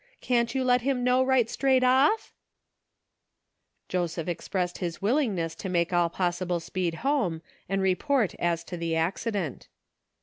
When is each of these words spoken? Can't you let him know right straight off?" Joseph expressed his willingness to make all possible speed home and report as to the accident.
Can't 0.19 0.55
you 0.55 0.63
let 0.63 0.81
him 0.81 1.03
know 1.03 1.21
right 1.23 1.47
straight 1.47 1.83
off?" 1.83 2.33
Joseph 3.87 4.27
expressed 4.27 4.79
his 4.79 4.99
willingness 4.99 5.53
to 5.53 5.69
make 5.69 5.93
all 5.93 6.09
possible 6.09 6.59
speed 6.59 6.95
home 7.05 7.43
and 7.69 7.83
report 7.83 8.33
as 8.39 8.63
to 8.63 8.77
the 8.77 8.95
accident. 8.95 9.67